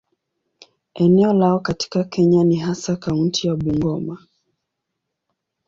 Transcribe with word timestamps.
Eneo 0.93 1.33
lao 1.33 1.59
katika 1.59 2.03
Kenya 2.03 2.43
ni 2.43 2.55
hasa 2.55 2.95
kaunti 2.95 3.47
ya 3.47 3.55
Bungoma. 3.55 4.25